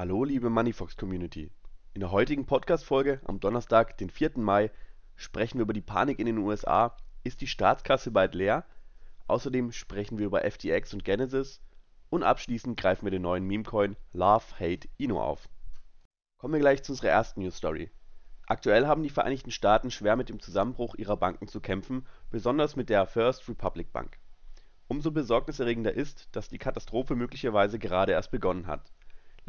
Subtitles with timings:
[0.00, 1.50] Hallo liebe Moneyfox Community.
[1.92, 4.30] In der heutigen Podcast-Folge am Donnerstag, den 4.
[4.36, 4.70] Mai,
[5.14, 6.96] sprechen wir über die Panik in den USA.
[7.22, 8.64] Ist die Staatskasse bald leer?
[9.26, 11.60] Außerdem sprechen wir über FTX und Genesis.
[12.08, 15.50] Und abschließend greifen wir den neuen Meme-Coin Love Hate Ino auf.
[16.38, 17.90] Kommen wir gleich zu unserer ersten News Story.
[18.46, 22.88] Aktuell haben die Vereinigten Staaten schwer mit dem Zusammenbruch ihrer Banken zu kämpfen, besonders mit
[22.88, 24.18] der First Republic Bank.
[24.88, 28.90] Umso besorgniserregender ist, dass die Katastrophe möglicherweise gerade erst begonnen hat.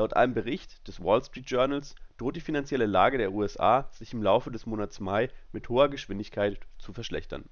[0.00, 4.22] Laut einem Bericht des Wall Street Journals droht die finanzielle Lage der USA sich im
[4.22, 7.50] Laufe des Monats Mai mit hoher Geschwindigkeit zu verschlechtern.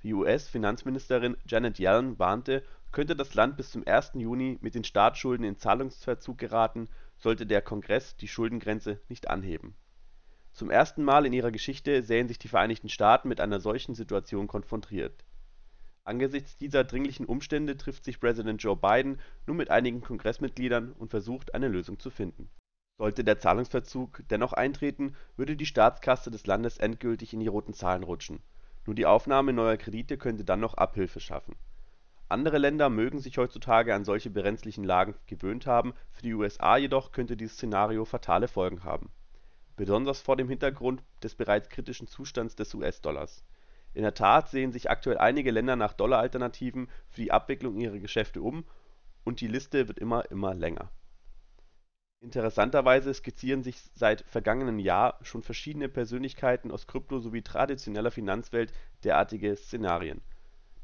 [0.00, 2.62] Wie US-Finanzministerin Janet Yellen warnte,
[2.92, 4.12] könnte das Land bis zum 1.
[4.14, 9.74] Juni mit den Staatsschulden in Zahlungsverzug geraten, sollte der Kongress die Schuldengrenze nicht anheben.
[10.52, 14.46] Zum ersten Mal in ihrer Geschichte sähen sich die Vereinigten Staaten mit einer solchen Situation
[14.46, 15.24] konfrontiert
[16.04, 21.54] Angesichts dieser dringlichen Umstände trifft sich Präsident Joe Biden nun mit einigen Kongressmitgliedern und versucht,
[21.54, 22.48] eine Lösung zu finden.
[22.98, 28.02] Sollte der Zahlungsverzug dennoch eintreten, würde die Staatskasse des Landes endgültig in die roten Zahlen
[28.02, 28.40] rutschen.
[28.86, 31.54] Nur die Aufnahme neuer Kredite könnte dann noch Abhilfe schaffen.
[32.28, 37.12] Andere Länder mögen sich heutzutage an solche brenzlichen Lagen gewöhnt haben, für die USA jedoch
[37.12, 39.10] könnte dieses Szenario fatale Folgen haben.
[39.76, 43.42] Besonders vor dem Hintergrund des bereits kritischen Zustands des US-Dollars
[43.92, 48.42] in der Tat sehen sich aktuell einige Länder nach Dollaralternativen für die Abwicklung ihrer Geschäfte
[48.42, 48.64] um,
[49.24, 50.90] und die Liste wird immer, immer länger.
[52.22, 58.72] Interessanterweise skizzieren sich seit vergangenem Jahr schon verschiedene Persönlichkeiten aus Krypto sowie traditioneller Finanzwelt
[59.04, 60.20] derartige Szenarien.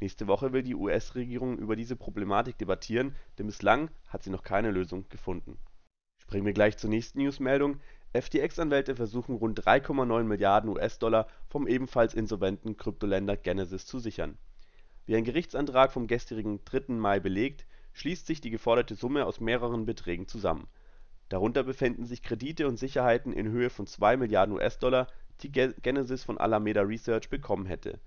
[0.00, 4.70] Nächste Woche will die US-Regierung über diese Problematik debattieren, denn bislang hat sie noch keine
[4.70, 5.58] Lösung gefunden.
[6.18, 7.80] Springen wir gleich zur nächsten Newsmeldung
[8.12, 14.38] FTX-Anwälte versuchen rund 3,9 Milliarden US-Dollar vom ebenfalls insolventen Kryptoländer Genesis zu sichern.
[15.06, 16.94] Wie ein Gerichtsantrag vom gestrigen 3.
[16.94, 20.66] Mai belegt, schließt sich die geforderte Summe aus mehreren Beträgen zusammen.
[21.28, 25.08] Darunter befinden sich Kredite und Sicherheiten in Höhe von 2 Milliarden US-Dollar,
[25.40, 28.00] die Genesis von Alameda Research bekommen hätte.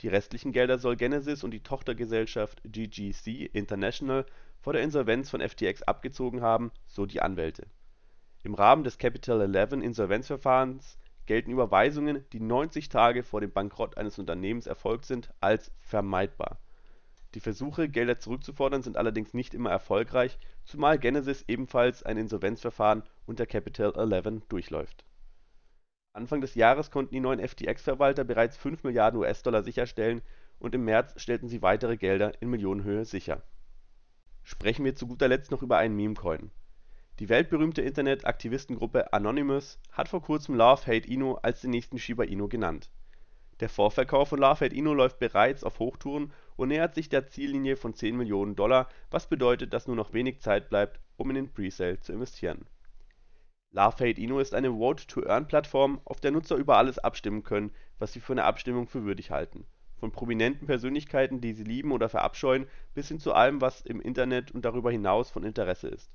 [0.00, 4.26] Die restlichen Gelder soll Genesis und die Tochtergesellschaft GGC International
[4.60, 7.66] vor der Insolvenz von FTX abgezogen haben, so die Anwälte
[8.44, 15.06] im Rahmen des Capital-11-Insolvenzverfahrens gelten Überweisungen, die 90 Tage vor dem Bankrott eines Unternehmens erfolgt
[15.06, 16.60] sind, als vermeidbar.
[17.32, 23.46] Die Versuche, Gelder zurückzufordern, sind allerdings nicht immer erfolgreich, zumal Genesis ebenfalls ein Insolvenzverfahren unter
[23.46, 25.06] Capital 11 durchläuft.
[26.12, 30.20] Anfang des Jahres konnten die neuen FTX-Verwalter bereits 5 Milliarden US-Dollar sicherstellen
[30.58, 33.42] und im März stellten sie weitere Gelder in Millionenhöhe sicher.
[34.42, 36.50] Sprechen wir zu guter Letzt noch über einen Meme-Coin
[37.20, 42.48] die weltberühmte Internet-Aktivistengruppe Anonymous hat vor kurzem Love Hate Ino als den nächsten Shiba Inu
[42.48, 42.90] genannt.
[43.60, 47.76] Der Vorverkauf von Love Hate Ino läuft bereits auf Hochtouren und nähert sich der Ziellinie
[47.76, 51.52] von 10 Millionen Dollar, was bedeutet, dass nur noch wenig Zeit bleibt, um in den
[51.52, 52.66] Presale zu investieren.
[53.70, 57.70] Love Hate Ino ist eine Vote-to-Earn-Plattform, auf der Nutzer über alles abstimmen können,
[58.00, 59.66] was sie für eine Abstimmung für würdig halten.
[60.00, 64.50] Von prominenten Persönlichkeiten, die sie lieben oder verabscheuen, bis hin zu allem, was im Internet
[64.50, 66.10] und darüber hinaus von Interesse ist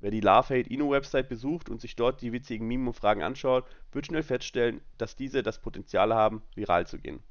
[0.00, 5.16] Wer die Love-Hate-Ino-Website besucht und sich dort die witzigen Meme-Umfragen anschaut, wird schnell feststellen, dass
[5.16, 7.22] diese das Potenzial haben, viral zu gehen.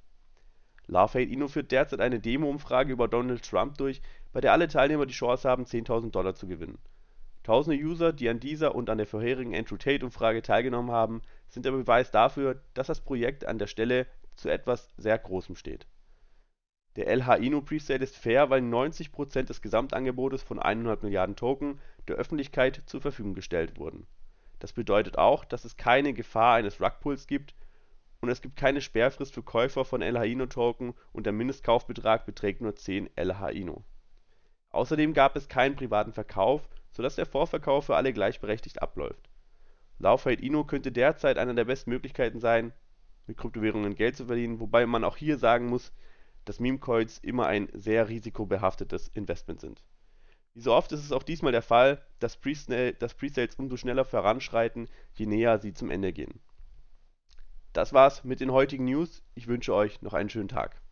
[0.87, 4.01] Love-Hate-Ino führt derzeit eine Demo-Umfrage über Donald Trump durch,
[4.31, 6.79] bei der alle Teilnehmer die Chance haben, 10.000 Dollar zu gewinnen.
[7.43, 11.71] Tausende User, die an dieser und an der vorherigen Andrew Tate-Umfrage teilgenommen haben, sind der
[11.71, 15.85] Beweis dafür, dass das Projekt an der Stelle zu etwas sehr Großem steht
[16.95, 22.17] der LH-Ino Presale ist fair, weil 90 Prozent des Gesamtangebotes von 100 Milliarden Token der
[22.17, 24.05] Öffentlichkeit zur Verfügung gestellt wurden.
[24.59, 27.55] Das bedeutet auch, dass es keine Gefahr eines Rugpulls gibt
[28.21, 33.09] und es gibt keine Sperrfrist für Käufer von LH-Ino-Token und der Mindestkaufbetrag beträgt nur 10
[33.15, 33.83] LH-Ino.
[34.69, 39.29] Außerdem gab es keinen privaten Verkauf, sodass der Vorverkauf für alle gleichberechtigt abläuft.
[39.97, 42.71] Laufrate Ino könnte derzeit eine der besten Möglichkeiten sein,
[43.25, 45.91] mit Kryptowährungen Geld zu verdienen, wobei man auch hier sagen muss
[46.45, 49.83] dass Meme-Coins immer ein sehr risikobehaftetes Investment sind.
[50.53, 55.25] Wie so oft ist es auch diesmal der Fall, dass Presales umso schneller voranschreiten, je
[55.25, 56.39] näher sie zum Ende gehen.
[57.73, 59.23] Das war's mit den heutigen News.
[59.33, 60.82] Ich wünsche euch noch einen schönen Tag.